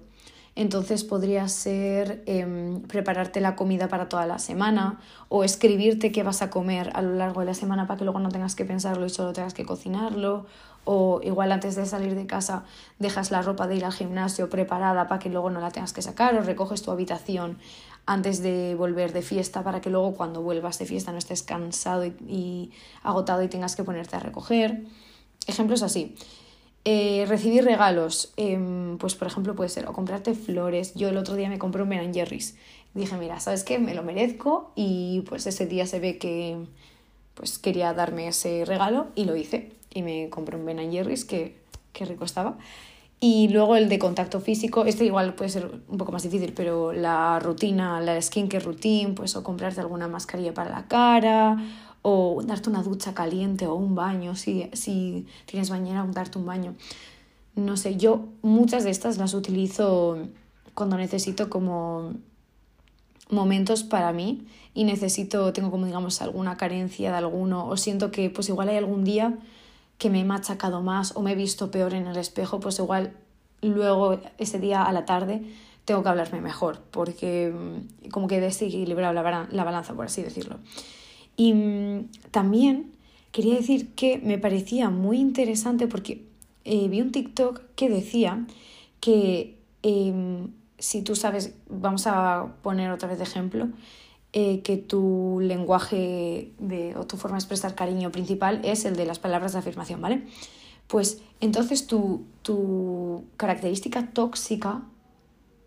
Entonces 0.55 1.03
podría 1.03 1.49
ser 1.49 2.23
em, 2.27 2.83
prepararte 2.83 3.41
la 3.41 3.57
comida 3.57 3.89
para 3.89 4.09
toda 4.11 4.27
la 4.27 4.39
semana 4.39 5.01
o 5.31 5.45
escribirte 5.45 6.13
qué 6.13 6.23
vas 6.23 6.43
a 6.43 6.51
comer 6.51 6.91
a 6.95 7.01
lo 7.01 7.15
largo 7.15 7.41
de 7.41 7.47
la 7.47 7.55
semana 7.55 7.87
para 7.87 7.99
que 7.99 8.05
luego 8.05 8.19
no 8.19 8.29
tengas 8.29 8.55
que 8.55 8.67
pensarlo 8.67 9.07
y 9.07 9.11
solo 9.11 9.33
tengas 9.33 9.55
que 9.55 9.65
cocinarlo. 9.65 10.45
O 10.85 11.21
igual 11.23 11.53
antes 11.53 11.77
de 11.77 11.87
salir 11.87 12.15
de 12.15 12.27
casa 12.27 12.65
dejas 12.99 13.31
la 13.31 13.41
ropa 13.41 13.67
de 13.67 13.77
ir 13.77 13.85
al 13.85 13.93
gimnasio 13.93 14.51
preparada 14.51 15.09
para 15.09 15.21
que 15.21 15.31
luego 15.31 15.49
no 15.49 15.61
la 15.61 15.71
tengas 15.71 15.93
que 15.93 16.03
sacar 16.03 16.35
o 16.35 16.43
recoges 16.43 16.83
tu 16.83 16.91
habitación 16.91 17.59
antes 18.05 18.43
de 18.43 18.75
volver 18.75 19.13
de 19.13 19.23
fiesta 19.23 19.63
para 19.63 19.81
que 19.81 19.89
luego 19.89 20.15
cuando 20.15 20.43
vuelvas 20.43 20.79
de 20.79 20.87
fiesta 20.87 21.13
no 21.13 21.19
estés 21.19 21.43
cansado 21.43 22.05
y 22.05 22.73
agotado 23.03 23.43
y 23.43 23.49
tengas 23.49 23.77
que 23.77 23.85
ponerte 23.85 24.17
a 24.17 24.19
recoger. 24.19 24.85
Ejemplos 25.47 25.83
así. 25.83 26.17
Eh, 26.85 27.27
recibir 27.29 27.65
regalos, 27.65 28.33
em, 28.37 28.99
pues 28.99 29.15
por 29.15 29.29
ejemplo 29.29 29.55
puede 29.55 29.71
ser 29.71 29.87
o 29.87 29.93
comprarte 29.93 30.35
flores. 30.35 30.95
Yo 30.95 31.09
el 31.09 31.17
otro 31.17 31.37
día 31.37 31.49
me 31.49 31.59
compré 31.59 31.83
un 31.83 31.89
Ben 31.89 32.13
Jerry's. 32.13 32.57
Dije, 32.95 33.17
mira, 33.17 33.39
¿sabes 33.39 33.63
qué? 33.63 33.79
Me 33.79 33.95
lo 33.95 34.03
merezco 34.03 34.73
y 34.75 35.23
pues 35.29 35.47
ese 35.47 35.67
día 35.67 35.87
se 35.87 36.01
ve 36.01 36.19
que 36.19 36.57
pues 37.35 37.59
quería 37.59 37.95
darme 37.95 38.29
ese 38.29 38.65
regalo 38.65 39.07
y 39.15 39.25
lo 39.25 39.37
hice. 39.37 39.71
Y 39.95 40.03
me 40.03 40.29
compré 40.29 40.57
un 40.57 40.67
Ben 40.67 40.91
que, 41.27 41.57
que 41.93 42.05
rico 42.05 42.25
estaba. 42.25 42.59
Y 43.21 43.49
luego 43.51 43.77
el 43.77 43.89
de 43.89 44.01
contacto 44.01 44.41
físico, 44.41 44.85
este 44.85 45.05
igual 45.05 45.35
puede 45.35 45.51
ser 45.51 45.71
un 45.87 45.97
poco 45.97 46.11
más 46.11 46.25
difícil, 46.25 46.53
pero 46.55 46.93
la 46.93 47.39
rutina, 47.39 48.01
la 48.01 48.21
skincare 48.21 48.65
routine, 48.65 49.13
pues 49.13 49.37
o 49.37 49.45
comprarte 49.45 49.81
alguna 49.81 50.09
mascarilla 50.09 50.53
para 50.53 50.71
la 50.71 50.89
cara 50.89 51.57
o 52.03 52.43
darte 52.45 52.69
una 52.69 52.83
ducha 52.83 53.15
caliente 53.15 53.67
o 53.67 53.75
un 53.75 53.95
baño, 53.95 54.35
si, 54.35 54.69
si 54.73 55.27
tienes 55.47 55.71
bañera, 55.71 56.07
darte 56.11 56.39
un 56.39 56.47
baño. 56.47 56.75
No 57.55 57.77
sé, 57.77 57.97
yo 57.97 58.27
muchas 58.43 58.85
de 58.85 58.91
estas 58.91 59.19
las 59.19 59.35
utilizo 59.35 60.19
cuando 60.75 60.97
necesito 60.97 61.49
como 61.49 62.15
momentos 63.31 63.83
para 63.83 64.13
mí 64.13 64.47
y 64.75 64.85
necesito, 64.85 65.53
tengo 65.53 65.71
como 65.71 65.87
digamos 65.87 66.21
alguna 66.23 66.57
carencia 66.57 67.11
de 67.11 67.17
alguno 67.17 67.67
o 67.67 67.77
siento 67.77 68.11
que 68.11 68.31
pues 68.31 68.49
igual 68.49 68.69
hay 68.69 68.77
algún 68.77 69.05
día 69.05 69.39
que 69.99 70.11
me 70.11 70.21
he 70.21 70.25
machacado 70.25 70.83
más 70.83 71.17
o 71.17 71.23
me 71.23 71.33
he 71.33 71.35
visto 71.35 71.71
peor 71.71 71.95
en 71.95 72.07
el 72.07 72.17
espejo, 72.17 72.59
pues 72.59 72.79
igual 72.79 73.15
luego 73.61 74.19
ese 74.39 74.59
día 74.59 74.83
a 74.83 74.93
la 74.93 75.05
tarde 75.05 75.43
tengo 75.85 76.03
que 76.03 76.09
hablarme 76.09 76.41
mejor 76.41 76.81
porque 76.91 77.53
mm, 77.55 78.09
como 78.11 78.29
que 78.29 78.39
he 78.39 78.41
desequilibrado 78.41 79.13
la, 79.13 79.49
la 79.51 79.65
balanza, 79.65 79.95
por 79.95 80.07
así 80.07 80.23
decirlo. 80.23 80.59
Y 81.37 81.55
mm, 81.55 82.09
también 82.31 82.93
quería 83.31 83.55
decir 83.55 83.95
que 83.95 84.19
me 84.19 84.39
parecía 84.39 84.91
muy 84.91 85.19
interesante 85.19 85.87
porque 85.87 86.25
eh, 86.65 86.89
vi 86.89 87.01
un 87.01 87.13
TikTok 87.13 87.63
que 87.75 87.89
decía 87.89 88.47
que 89.01 89.59
em, 89.83 90.53
si 90.79 91.03
tú 91.03 91.17
sabes, 91.17 91.55
vamos 91.69 92.07
a 92.07 92.55
poner 92.63 92.91
otra 92.91 93.09
vez 93.09 93.19
de 93.19 93.25
ejemplo, 93.25 93.69
eh, 94.33 94.63
que 94.63 94.77
tu 94.77 95.39
lenguaje 95.43 96.53
de, 96.59 96.97
o 96.97 97.07
tu 97.07 97.17
forma 97.17 97.37
de 97.37 97.41
expresar 97.41 97.75
cariño 97.75 98.11
principal 98.11 98.61
es 98.65 98.85
el 98.85 98.97
de 98.97 99.05
las 99.05 99.19
palabras 99.19 99.53
de 99.53 99.59
afirmación, 99.59 100.01
¿vale? 100.01 100.23
Pues 100.87 101.23
entonces 101.41 101.87
tu, 101.87 102.25
tu 102.43 103.25
característica 103.37 104.11
tóxica 104.13 104.83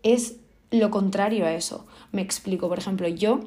es 0.02 0.36
lo 0.70 0.90
contrario 0.90 1.46
a 1.46 1.52
eso. 1.52 1.86
Me 2.12 2.22
explico, 2.22 2.68
por 2.68 2.78
ejemplo, 2.78 3.08
yo 3.08 3.40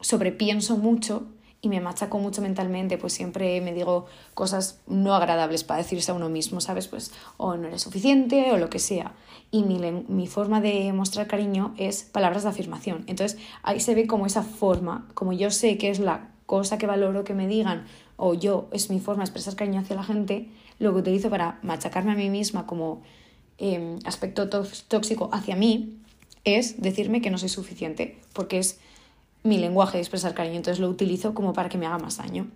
sobrepienso 0.00 0.76
mucho 0.76 1.26
y 1.64 1.68
me 1.68 1.80
machaco 1.80 2.18
mucho 2.18 2.42
mentalmente, 2.42 2.98
pues 2.98 3.14
siempre 3.14 3.58
me 3.62 3.72
digo 3.72 4.04
cosas 4.34 4.80
no 4.86 5.14
agradables 5.14 5.64
para 5.64 5.78
decirse 5.82 6.10
a 6.10 6.14
uno 6.14 6.28
mismo, 6.28 6.60
¿sabes? 6.60 6.88
Pues 6.88 7.10
o 7.38 7.56
no 7.56 7.68
eres 7.68 7.80
suficiente 7.80 8.52
o 8.52 8.58
lo 8.58 8.68
que 8.68 8.78
sea. 8.78 9.14
Y 9.50 9.62
mi, 9.62 9.78
mi 10.08 10.26
forma 10.26 10.60
de 10.60 10.92
mostrar 10.92 11.26
cariño 11.26 11.74
es 11.78 12.02
palabras 12.02 12.42
de 12.42 12.50
afirmación. 12.50 13.04
Entonces 13.06 13.40
ahí 13.62 13.80
se 13.80 13.94
ve 13.94 14.06
como 14.06 14.26
esa 14.26 14.42
forma, 14.42 15.08
como 15.14 15.32
yo 15.32 15.50
sé 15.50 15.78
que 15.78 15.88
es 15.88 16.00
la 16.00 16.28
cosa 16.44 16.76
que 16.76 16.86
valoro 16.86 17.24
que 17.24 17.32
me 17.32 17.48
digan 17.48 17.86
o 18.16 18.34
yo 18.34 18.68
es 18.70 18.90
mi 18.90 19.00
forma 19.00 19.22
de 19.22 19.30
expresar 19.30 19.56
cariño 19.56 19.80
hacia 19.80 19.96
la 19.96 20.04
gente, 20.04 20.48
lo 20.78 20.92
que 20.92 21.00
utilizo 21.00 21.30
para 21.30 21.58
machacarme 21.62 22.12
a 22.12 22.16
mí 22.16 22.28
misma 22.28 22.66
como 22.66 23.00
em, 23.56 23.98
aspecto 24.04 24.50
tóxico 24.50 25.30
hacia 25.32 25.56
mí 25.56 25.98
es 26.44 26.82
decirme 26.82 27.22
que 27.22 27.30
no 27.30 27.38
soy 27.38 27.48
suficiente, 27.48 28.18
porque 28.34 28.58
es 28.58 28.80
mi 29.44 29.58
lenguaje 29.58 29.98
de 29.98 30.02
expresar 30.02 30.34
cariño, 30.34 30.56
entonces 30.56 30.80
lo 30.80 30.88
utilizo 30.88 31.34
como 31.34 31.52
para 31.52 31.68
que 31.68 31.78
me 31.78 31.86
haga 31.86 31.98
más 31.98 32.16
daño. 32.16 32.48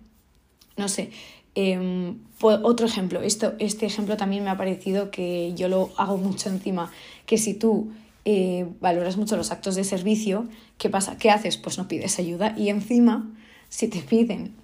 No 0.75 0.89
sé, 0.89 1.11
eh, 1.55 2.15
otro 2.41 2.85
ejemplo, 2.85 3.21
esto, 3.21 3.53
este 3.59 3.85
ejemplo 3.85 4.17
también 4.17 4.43
me 4.43 4.49
ha 4.49 4.57
parecido 4.57 5.11
que 5.11 5.53
yo 5.55 5.67
lo 5.67 5.91
hago 5.97 6.17
mucho 6.17 6.49
encima, 6.49 6.91
que 7.25 7.37
si 7.37 7.53
tú 7.53 7.91
eh, 8.25 8.67
valoras 8.79 9.17
mucho 9.17 9.37
los 9.37 9.51
actos 9.51 9.75
de 9.75 9.83
servicio, 9.83 10.47
¿qué 10.77 10.89
pasa? 10.89 11.17
¿Qué 11.17 11.29
haces? 11.29 11.57
Pues 11.57 11.77
no 11.77 11.87
pides 11.87 12.19
ayuda 12.19 12.53
y 12.57 12.69
encima, 12.69 13.29
si 13.69 13.87
te 13.87 13.99
piden, 13.99 14.55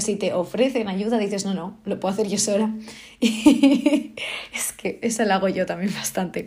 si 0.00 0.16
te 0.16 0.32
ofrecen 0.32 0.88
ayuda, 0.88 1.18
dices, 1.18 1.44
no, 1.44 1.54
no, 1.54 1.76
lo 1.84 2.00
puedo 2.00 2.12
hacer 2.12 2.28
yo 2.28 2.38
sola. 2.38 2.74
es 3.20 4.72
que 4.76 4.98
esa 5.02 5.24
la 5.24 5.36
hago 5.36 5.48
yo 5.48 5.66
también 5.66 5.92
bastante. 5.94 6.46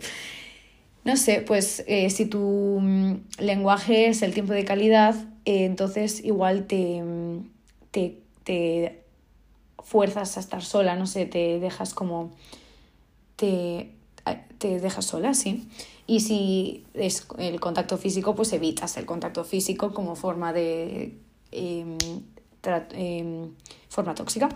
No 1.06 1.16
sé, 1.16 1.40
pues 1.40 1.84
eh, 1.86 2.10
si 2.10 2.26
tu 2.26 2.80
mm, 2.80 3.26
lenguaje 3.38 4.08
es 4.08 4.22
el 4.22 4.34
tiempo 4.34 4.52
de 4.52 4.64
calidad, 4.64 5.14
eh, 5.44 5.64
entonces 5.64 6.24
igual 6.24 6.66
te, 6.66 7.00
mm, 7.00 7.48
te, 7.92 8.18
te, 8.42 9.04
fuerzas 9.78 10.36
a 10.36 10.40
estar 10.40 10.64
sola, 10.64 10.96
no 10.96 11.06
sé, 11.06 11.24
te 11.26 11.60
dejas 11.60 11.94
como... 11.94 12.32
te, 13.36 13.92
te 14.58 14.80
dejas 14.80 15.04
sola, 15.04 15.34
sí. 15.34 15.68
Y 16.08 16.20
si 16.20 16.84
es 16.92 17.28
el 17.38 17.60
contacto 17.60 17.98
físico, 17.98 18.34
pues 18.34 18.52
evitas 18.52 18.96
el 18.96 19.06
contacto 19.06 19.44
físico 19.44 19.94
como 19.94 20.16
forma 20.16 20.52
de... 20.52 21.14
Em, 21.52 21.96
em, 22.94 23.52
forma 23.88 24.16
tóxica. 24.16 24.48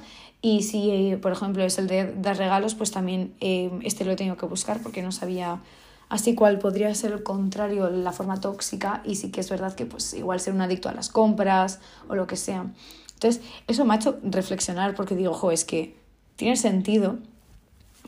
Y 0.43 0.65
si, 0.65 1.15
por 1.23 1.31
ejemplo, 1.31 1.63
es 1.63 1.79
el 1.79 1.87
de 1.87 2.13
dar 2.13 2.37
regalos, 2.39 2.75
pues 2.75 2.91
también 2.91 3.35
em, 3.39 3.81
este 3.85 4.05
lo 4.05 4.11
he 4.11 4.17
tenido 4.17 4.37
que 4.37 4.47
buscar 4.47 4.83
porque 4.83 5.01
no 5.01 5.13
sabía 5.13 5.63
así 6.11 6.35
cual 6.35 6.59
podría 6.59 6.95
ser 6.95 7.13
el 7.13 7.23
contrario, 7.23 7.89
la 7.89 8.13
forma 8.13 8.41
tóxica, 8.41 9.01
y 9.07 9.15
sí 9.15 9.31
que 9.31 9.41
es 9.41 9.49
verdad 9.49 9.75
que 9.75 9.87
pues 9.87 10.13
igual 10.13 10.41
ser 10.41 10.53
un 10.53 10.61
adicto 10.61 10.91
a 10.91 10.93
las 10.93 11.09
compras 11.09 11.79
o 12.09 12.15
lo 12.15 12.27
que 12.27 12.37
sea. 12.37 12.67
Entonces, 13.15 13.43
eso 13.69 13.85
me 13.85 13.95
ha 13.95 13.97
hecho 13.97 14.19
reflexionar 14.23 14.95
porque 14.95 15.15
digo, 15.15 15.33
jo, 15.33 15.53
es 15.53 15.65
que 15.65 15.97
tiene 16.37 16.57
sentido 16.57 17.19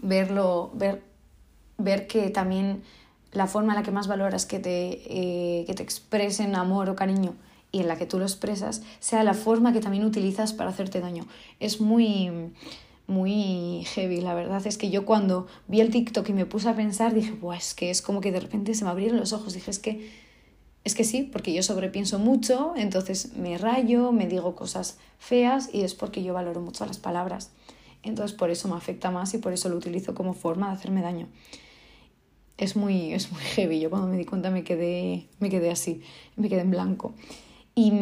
verlo, 0.03 0.71
ver, 0.75 1.03
ver 1.79 2.07
que 2.07 2.29
también 2.31 2.83
la 3.31 3.47
forma 3.47 3.73
en 3.73 3.79
la 3.79 3.83
que 3.85 3.93
más 3.93 4.09
valoras 4.09 4.47
que 4.47 4.59
te, 4.59 5.03
eh, 5.07 5.65
que 5.65 5.75
te 5.75 5.83
expresen 5.83 6.57
amor 6.57 6.91
o 6.91 6.97
cariño 6.97 7.35
y 7.71 7.81
en 7.81 7.89
la 7.89 7.97
que 7.97 8.07
tú 8.07 8.19
lo 8.19 8.25
expresas 8.25 8.83
sea 8.99 9.23
la 9.23 9.35
forma 9.35 9.73
que 9.73 9.81
también 9.81 10.05
utilizas 10.05 10.53
para 10.53 10.71
hacerte 10.71 11.01
daño. 11.01 11.27
Es 11.61 11.81
muy 11.81 12.53
muy 13.07 13.85
heavy. 13.95 14.21
La 14.21 14.35
verdad 14.35 14.67
es 14.67 14.79
que 14.79 14.91
yo 14.91 15.05
cuando 15.05 15.47
vi 15.69 15.81
el 15.81 15.91
TikTok 15.91 16.29
y 16.29 16.33
me 16.33 16.47
puse 16.47 16.69
a 16.69 16.77
pensar, 16.77 17.15
dije, 17.15 17.33
pues 17.33 17.75
que 17.75 17.91
es 17.91 18.03
como 18.03 18.21
que 18.21 18.33
de 18.33 18.41
repente 18.41 18.75
se 18.75 18.85
me 18.85 18.91
abrieron 18.91 19.19
los 19.19 19.33
ojos. 19.33 19.55
Dije, 19.55 19.71
es 19.71 19.79
que, 19.79 20.11
es 20.85 20.95
que 20.95 21.05
sí, 21.05 21.23
porque 21.23 21.53
yo 21.53 21.63
sobrepienso 21.63 22.19
mucho, 22.19 22.75
entonces 22.77 23.37
me 23.37 23.59
rayo, 23.59 24.13
me 24.13 24.27
digo 24.27 24.55
cosas 24.57 24.99
feas 25.19 25.71
y 25.73 25.83
es 25.83 25.95
porque 25.95 26.23
yo 26.23 26.35
valoro 26.35 26.61
mucho 26.61 26.87
las 26.87 26.99
palabras. 26.99 27.51
Entonces 28.03 28.37
por 28.37 28.51
eso 28.51 28.69
me 28.69 28.77
afecta 28.77 29.11
más 29.11 29.33
y 29.35 29.39
por 29.39 29.53
eso 29.53 29.69
lo 29.69 29.77
utilizo 29.77 30.15
como 30.15 30.35
forma 30.35 30.69
de 30.69 30.75
hacerme 30.75 31.03
daño. 31.03 31.29
Es 32.59 32.77
muy, 32.77 33.13
es 33.13 33.31
muy 33.33 33.43
heavy. 33.43 33.81
Yo 33.81 33.91
cuando 33.91 34.09
me 34.09 34.17
di 34.17 34.25
cuenta 34.25 34.51
me 34.51 34.65
quedé, 34.65 35.29
me 35.39 35.51
quedé 35.51 35.71
así, 35.71 36.03
me 36.37 36.49
quedé 36.49 36.63
en 36.63 36.71
blanco. 36.71 37.15
Y 37.75 37.93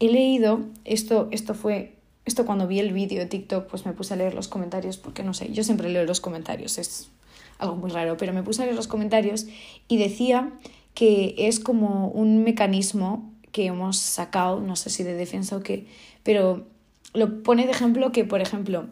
he 0.00 0.12
leído, 0.12 0.60
esto, 0.84 1.28
esto 1.30 1.54
fue 1.54 1.97
esto 2.28 2.46
cuando 2.46 2.66
vi 2.66 2.78
el 2.78 2.92
vídeo 2.92 3.18
de 3.18 3.26
TikTok, 3.26 3.66
pues 3.66 3.86
me 3.86 3.92
puse 3.92 4.14
a 4.14 4.16
leer 4.16 4.34
los 4.34 4.48
comentarios, 4.48 4.96
porque 4.96 5.22
no 5.22 5.34
sé, 5.34 5.52
yo 5.52 5.64
siempre 5.64 5.88
leo 5.88 6.04
los 6.04 6.20
comentarios, 6.20 6.78
es 6.78 7.10
algo 7.58 7.76
muy 7.76 7.90
raro, 7.90 8.16
pero 8.16 8.32
me 8.32 8.42
puse 8.42 8.62
a 8.62 8.64
leer 8.64 8.76
los 8.76 8.88
comentarios 8.88 9.46
y 9.88 9.98
decía 9.98 10.52
que 10.94 11.34
es 11.36 11.60
como 11.60 12.08
un 12.08 12.42
mecanismo 12.44 13.32
que 13.52 13.66
hemos 13.66 13.96
sacado, 13.96 14.60
no 14.60 14.76
sé 14.76 14.90
si 14.90 15.02
de 15.02 15.14
defensa 15.14 15.56
o 15.56 15.60
qué, 15.60 15.86
pero 16.22 16.66
lo 17.14 17.42
pone 17.42 17.64
de 17.64 17.72
ejemplo 17.72 18.12
que, 18.12 18.24
por 18.24 18.40
ejemplo, 18.40 18.86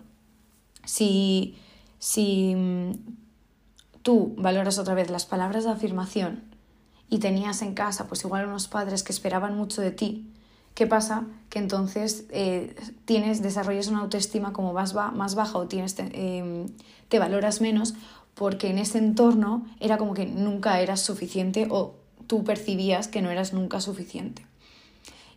si, 0.84 1.56
si 1.98 2.54
mm, 2.54 2.92
tú 4.02 4.34
valoras 4.38 4.78
otra 4.78 4.94
vez 4.94 5.10
las 5.10 5.26
palabras 5.26 5.64
de 5.64 5.70
afirmación 5.70 6.44
y 7.08 7.18
tenías 7.18 7.62
en 7.62 7.74
casa 7.74 8.08
pues 8.08 8.24
igual 8.24 8.46
unos 8.46 8.68
padres 8.68 9.02
que 9.02 9.12
esperaban 9.12 9.56
mucho 9.56 9.82
de 9.82 9.90
ti, 9.90 10.30
¿Qué 10.76 10.86
pasa? 10.86 11.24
Que 11.48 11.58
entonces 11.58 12.26
eh, 12.28 12.76
tienes, 13.06 13.40
desarrollas 13.40 13.88
una 13.88 14.00
autoestima 14.00 14.52
como 14.52 14.74
más, 14.74 14.92
más 14.92 15.34
baja 15.34 15.56
o 15.56 15.66
tienes, 15.66 15.96
em, 15.98 16.66
te 17.08 17.18
valoras 17.18 17.62
menos 17.62 17.94
porque 18.34 18.68
en 18.68 18.76
ese 18.76 18.98
entorno 18.98 19.66
era 19.80 19.96
como 19.96 20.12
que 20.12 20.26
nunca 20.26 20.78
eras 20.82 21.00
suficiente 21.00 21.66
o 21.70 21.94
tú 22.26 22.44
percibías 22.44 23.08
que 23.08 23.22
no 23.22 23.30
eras 23.30 23.54
nunca 23.54 23.80
suficiente. 23.80 24.44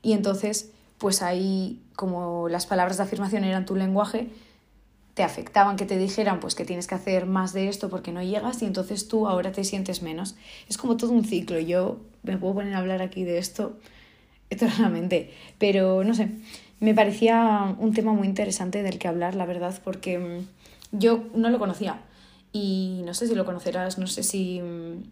Y 0.01 0.11
entonces, 0.11 0.71
pues 0.97 1.21
ahí, 1.21 1.81
como 1.95 2.49
las 2.49 2.65
palabras 2.65 2.97
de 2.97 3.03
afirmación 3.03 3.45
eran 3.45 3.65
tu 3.65 3.77
lenguaje, 3.77 4.27
te 5.13 5.23
afectaban 5.23 5.77
que 5.77 5.85
te 5.85 5.97
dijeran 5.97 6.41
pues 6.41 6.53
que 6.53 6.65
tienes 6.65 6.85
que 6.85 6.95
hacer 6.95 7.27
más 7.27 7.53
de 7.53 7.69
esto 7.69 7.89
porque 7.89 8.11
no 8.11 8.21
llegas 8.21 8.61
y 8.61 8.65
entonces 8.65 9.07
tú 9.07 9.25
ahora 9.25 9.53
te 9.53 9.63
sientes 9.63 10.01
menos. 10.01 10.35
Es 10.67 10.77
como 10.77 10.97
todo 10.97 11.11
un 11.11 11.23
ciclo. 11.23 11.59
Yo 11.59 12.01
me 12.23 12.37
puedo 12.37 12.55
poner 12.55 12.73
a 12.73 12.79
hablar 12.79 13.01
aquí 13.01 13.23
de 13.23 13.37
esto 13.37 13.77
eternamente, 14.89 15.33
pero 15.57 16.03
no 16.03 16.13
sé, 16.13 16.29
me 16.79 16.93
parecía 16.93 17.75
un 17.77 17.93
tema 17.93 18.13
muy 18.13 18.27
interesante 18.27 18.83
del 18.83 18.99
que 18.99 19.07
hablar, 19.07 19.35
la 19.35 19.45
verdad, 19.45 19.79
porque 19.83 20.17
mm, 20.17 20.97
yo 20.97 21.25
no 21.35 21.49
lo 21.49 21.59
conocía 21.59 22.01
y 22.51 23.01
no 23.05 23.13
sé 23.13 23.27
si 23.27 23.35
lo 23.35 23.45
conocerás, 23.45 23.97
no 23.97 24.07
sé 24.07 24.23
si 24.23 24.61
mm, 24.61 25.03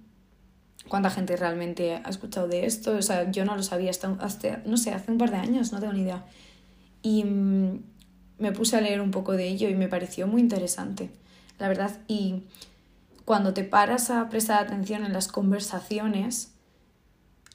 cuánta 0.88 1.10
gente 1.10 1.36
realmente 1.36 2.02
ha 2.04 2.10
escuchado 2.10 2.48
de 2.48 2.66
esto, 2.66 2.96
o 2.96 3.02
sea, 3.02 3.30
yo 3.32 3.46
no 3.46 3.56
lo 3.56 3.64
sabía 3.64 3.90
hasta, 3.90 4.16
hasta 4.20 4.62
no 4.66 4.78
sé, 4.78 4.92
hace 4.92 5.12
un 5.12 5.18
par 5.18 5.32
de 5.32 5.38
años, 5.38 5.72
no 5.72 5.80
tengo 5.80 5.94
ni 5.94 6.02
idea. 6.02 6.26
Y 7.04 7.24
mm, 7.24 7.80
me 8.40 8.52
puse 8.52 8.78
a 8.78 8.82
leer 8.82 9.02
un 9.02 9.12
poco 9.12 9.34
de 9.34 9.48
ello 9.48 9.70
y 9.70 9.76
me 9.76 9.88
pareció 9.88 10.28
muy 10.28 10.42
interesante, 10.42 11.10
la 11.60 11.68
verdad. 11.68 11.92
Y 12.08 12.44
cuando 13.26 13.54
te 13.54 13.64
paras 13.64 14.10
a 14.10 14.30
prestar 14.30 14.64
atención 14.64 15.06
en 15.06 15.14
las 15.14 15.28
conversaciones, 15.28 16.54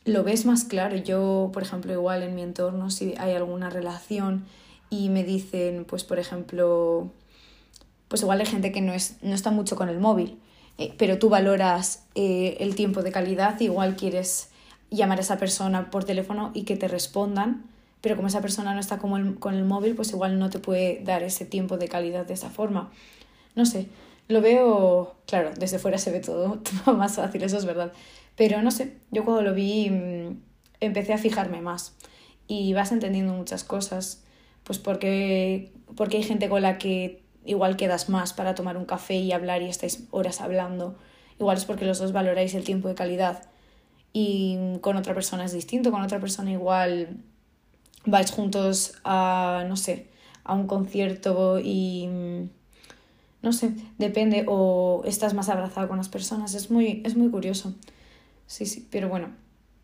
lo 0.04 0.25
ves 0.25 0.47
más 0.47 0.64
claro. 0.64 0.97
Yo, 0.97 1.50
por 1.52 1.62
ejemplo, 1.62 1.92
igual 1.92 2.23
en 2.23 2.35
mi 2.35 2.42
entorno, 2.42 2.90
si 2.90 3.14
hay 3.18 3.35
alguna 3.35 3.71
relación 3.71 4.44
y 4.90 5.09
me 5.09 5.25
dicen, 5.25 5.85
pues, 5.88 6.04
por 6.04 6.18
ejemplo, 6.18 7.11
pues 8.09 8.23
igual 8.23 8.40
hay 8.40 8.47
gente 8.47 8.73
que 8.73 8.80
no, 8.80 8.92
es, 8.92 9.16
no 9.23 9.35
está 9.35 9.50
mucho 9.50 9.76
con 9.76 9.88
el 9.88 9.99
móvil, 9.99 10.38
eh, 10.78 10.94
pero 10.99 11.18
tú 11.18 11.28
valoras 11.28 12.04
eh, 12.14 12.59
el 12.61 12.75
tiempo 12.75 13.02
de 13.02 13.11
calidad, 13.12 13.59
igual 13.61 13.97
quieres 13.97 14.50
llamar 14.90 15.18
a 15.18 15.23
esa 15.23 15.38
persona 15.38 15.90
por 15.90 16.04
teléfono 16.04 16.50
y 16.52 16.64
que 16.64 16.76
te 16.76 16.88
respondan, 16.88 17.64
pero 18.02 18.16
como 18.16 18.28
esa 18.28 18.42
persona 18.42 18.75
no 18.75 18.80
está 18.80 18.99
con 18.99 19.18
el, 19.18 19.38
con 19.38 19.54
el 19.54 19.64
móvil, 19.64 19.94
pues 19.94 20.11
igual 20.11 20.38
no 20.38 20.50
te 20.50 20.59
puede 20.59 21.00
dar 21.02 21.23
ese 21.23 21.47
tiempo 21.47 21.78
de 21.78 21.88
calidad 21.88 22.26
de 22.26 22.35
esa 22.35 22.50
forma. 22.50 22.90
No 23.54 23.64
sé, 23.64 23.88
lo 24.28 24.40
veo, 24.40 25.14
claro, 25.26 25.52
desde 25.56 25.78
fuera 25.78 25.99
se 25.99 26.11
ve 26.11 26.21
todo, 26.21 26.59
todo 26.85 26.97
más 26.97 27.16
fácil, 27.16 27.42
eso 27.42 27.56
es 27.56 27.64
verdad, 27.64 27.92
pero 28.37 28.62
no 28.62 28.71
sé, 28.71 28.97
yo 29.11 29.25
cuando 29.25 29.43
lo 29.43 29.55
vi 29.55 29.91
mm, 29.91 30.41
empecé 30.81 31.12
a 31.12 31.19
fijarme 31.19 31.61
más. 31.61 31.97
Y 32.49 32.73
vas 32.75 32.93
entendiendo 32.93 33.33
muchas 33.33 33.65
cosas, 33.65 34.25
pues 34.65 34.79
porque, 34.79 35.73
porque 35.97 36.19
hay 36.19 36.23
gente 36.23 36.49
con 36.49 36.62
la 36.62 36.79
que 36.79 37.23
igual 37.45 37.77
quedas 37.77 38.09
más 38.09 38.33
para 38.33 38.55
tomar 38.55 38.77
un 38.77 38.85
café 38.85 39.15
y 39.15 39.33
hablar 39.33 39.62
y 39.62 39.69
estáis 39.69 40.07
horas 40.11 40.41
hablando, 40.41 40.97
igual 41.39 41.57
es 41.57 41.65
porque 41.65 41.85
los 41.85 41.99
dos 41.99 42.12
valoráis 42.12 42.55
el 42.55 42.65
tiempo 42.65 42.89
de 42.89 42.95
calidad. 42.95 43.49
Y 44.12 44.59
con 44.83 44.97
otra 44.97 45.15
persona 45.15 45.45
es 45.45 45.53
distinto, 45.53 45.91
con 45.91 46.03
otra 46.03 46.21
persona 46.21 46.53
igual 46.53 47.17
vais 48.05 48.31
juntos 48.31 48.95
a, 49.05 49.65
no 49.69 49.77
sé, 49.77 50.09
a 50.45 50.55
un 50.55 50.67
concierto 50.67 51.61
y 51.62 52.09
mm, 52.09 52.51
no 53.43 53.53
sé, 53.53 53.73
depende 53.99 54.45
o 54.49 55.03
estás 55.05 55.35
más 55.35 55.49
abrazado 55.49 55.89
con 55.89 55.97
las 55.97 56.09
personas, 56.09 56.55
es 56.55 56.71
muy, 56.71 57.03
es 57.05 57.17
muy 57.17 57.31
curioso. 57.31 57.75
Sí, 58.47 58.67
sí, 58.67 58.87
pero 58.91 59.09
bueno, 59.09 59.31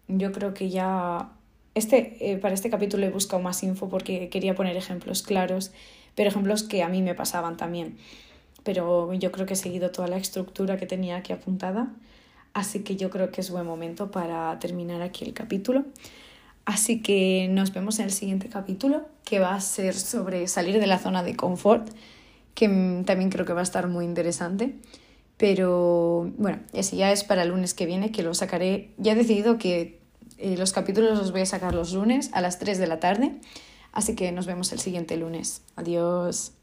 yo 0.08 0.32
creo 0.32 0.54
que 0.54 0.70
ya... 0.70 1.32
Este, 1.74 2.32
eh, 2.32 2.38
para 2.38 2.54
este 2.54 2.70
capítulo 2.70 3.06
he 3.06 3.10
buscado 3.10 3.40
más 3.42 3.62
info 3.62 3.88
porque 3.88 4.28
quería 4.30 4.54
poner 4.54 4.76
ejemplos 4.76 5.22
claros, 5.22 5.70
pero 6.14 6.30
ejemplos 6.30 6.64
que 6.64 6.82
a 6.82 6.88
mí 6.88 7.02
me 7.02 7.14
pasaban 7.14 7.56
también. 7.56 7.98
Pero 8.64 9.12
yo 9.14 9.30
creo 9.30 9.46
que 9.46 9.54
he 9.54 9.56
seguido 9.56 9.90
toda 9.90 10.08
la 10.08 10.16
estructura 10.16 10.76
que 10.76 10.86
tenía 10.86 11.16
aquí 11.16 11.32
apuntada, 11.32 11.94
así 12.52 12.80
que 12.82 12.96
yo 12.96 13.10
creo 13.10 13.30
que 13.30 13.40
es 13.40 13.50
buen 13.50 13.66
momento 13.66 14.10
para 14.10 14.58
terminar 14.58 15.02
aquí 15.02 15.24
el 15.24 15.34
capítulo. 15.34 15.84
Así 16.64 17.00
que 17.00 17.48
nos 17.50 17.72
vemos 17.72 17.98
en 17.98 18.06
el 18.06 18.10
siguiente 18.10 18.50
capítulo, 18.50 19.08
que 19.24 19.38
va 19.38 19.54
a 19.54 19.60
ser 19.60 19.94
sobre 19.94 20.46
salir 20.48 20.78
de 20.80 20.86
la 20.86 20.98
zona 20.98 21.22
de 21.22 21.34
confort, 21.34 21.88
que 22.54 22.66
también 23.06 23.30
creo 23.30 23.46
que 23.46 23.54
va 23.54 23.60
a 23.60 23.62
estar 23.62 23.88
muy 23.88 24.04
interesante. 24.04 24.74
Pero 25.38 26.30
bueno, 26.36 26.60
ese 26.72 26.96
ya 26.96 27.12
es 27.12 27.24
para 27.24 27.42
el 27.42 27.48
lunes 27.48 27.72
que 27.72 27.86
viene, 27.86 28.12
que 28.12 28.22
lo 28.22 28.34
sacaré. 28.34 28.92
Ya 28.98 29.12
he 29.12 29.14
decidido 29.14 29.56
que 29.56 30.00
eh, 30.36 30.56
los 30.58 30.72
capítulos 30.72 31.16
los 31.16 31.32
voy 31.32 31.42
a 31.42 31.46
sacar 31.46 31.74
los 31.74 31.92
lunes 31.92 32.30
a 32.32 32.40
las 32.40 32.58
3 32.58 32.78
de 32.78 32.86
la 32.86 33.00
tarde. 33.00 33.40
Así 33.92 34.14
que 34.14 34.30
nos 34.32 34.46
vemos 34.46 34.72
el 34.72 34.80
siguiente 34.80 35.16
lunes. 35.16 35.62
Adiós. 35.76 36.57